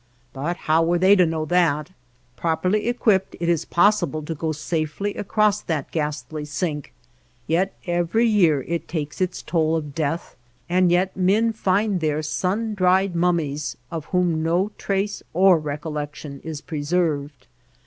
But 0.33 0.57
how 0.65 0.81
were 0.83 0.97
they 0.97 1.15
to 1.15 1.27
know 1.27 1.45
that? 1.45 1.91
Properly 2.35 2.87
equipped 2.87 3.35
it 3.39 3.47
is 3.47 3.65
possible 3.65 4.23
to 4.23 4.33
THE 4.33 4.33
LAND 4.33 4.33
OF 4.39 4.45
LITTLE 4.47 4.49
RAIN 4.49 4.49
go 4.49 4.51
safely 4.53 5.13
across 5.13 5.61
that 5.61 5.91
ghastly 5.91 6.43
sink, 6.43 6.91
yet 7.45 7.75
every 7.85 8.25
year 8.25 8.63
it 8.63 8.87
takes 8.87 9.21
its 9.21 9.43
toll 9.43 9.75
of 9.75 9.93
death, 9.93 10.35
and 10.67 10.91
yet 10.91 11.15
men 11.15 11.53
find 11.53 11.99
there 11.99 12.23
sun 12.23 12.73
dried 12.73 13.15
mummies, 13.15 13.77
of 13.91 14.05
whom 14.05 14.41
no 14.41 14.71
trace 14.79 15.21
or 15.35 15.59
recollection 15.59 16.41
is 16.43 16.61
preserved. 16.61 17.45